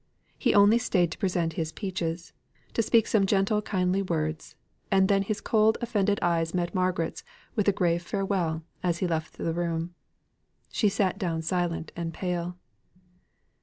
He 0.35 0.55
only 0.55 0.79
stayed 0.79 1.11
to 1.11 1.17
present 1.19 1.53
his 1.53 1.71
peaches 1.71 2.33
to 2.73 2.81
speak 2.81 3.05
some 3.05 3.27
gentle 3.27 3.61
kindly 3.61 4.01
words 4.01 4.55
and 4.89 5.07
then 5.07 5.21
his 5.21 5.39
cold 5.41 5.77
offended 5.79 6.17
eyes 6.23 6.55
met 6.55 6.73
Margaret's 6.73 7.23
with 7.55 7.67
a 7.67 7.71
grave 7.71 8.01
farewell, 8.01 8.63
as 8.81 8.97
he 8.97 9.05
left 9.05 9.37
the 9.37 9.53
room. 9.53 9.93
She 10.71 10.89
sat 10.89 11.19
down 11.19 11.43
silent 11.43 11.91
and 11.95 12.15
pale. 12.15 12.57